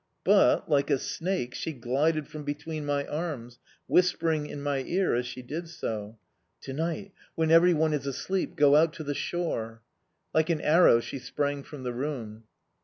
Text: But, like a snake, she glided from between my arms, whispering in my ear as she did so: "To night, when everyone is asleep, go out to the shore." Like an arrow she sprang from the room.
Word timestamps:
But, 0.23 0.67
like 0.67 0.89
a 0.89 0.97
snake, 0.97 1.53
she 1.53 1.73
glided 1.73 2.27
from 2.27 2.43
between 2.43 2.87
my 2.87 3.05
arms, 3.05 3.59
whispering 3.85 4.47
in 4.47 4.63
my 4.63 4.79
ear 4.79 5.13
as 5.13 5.27
she 5.27 5.43
did 5.43 5.69
so: 5.69 6.17
"To 6.61 6.73
night, 6.73 7.11
when 7.35 7.51
everyone 7.51 7.93
is 7.93 8.07
asleep, 8.07 8.55
go 8.55 8.75
out 8.75 8.93
to 8.93 9.03
the 9.03 9.13
shore." 9.13 9.83
Like 10.33 10.49
an 10.49 10.59
arrow 10.61 11.01
she 11.01 11.19
sprang 11.19 11.61
from 11.61 11.83
the 11.83 11.93
room. 11.93 12.45